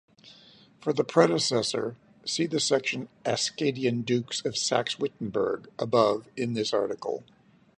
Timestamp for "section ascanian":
2.59-4.03